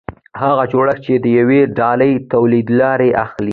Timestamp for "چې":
1.05-1.13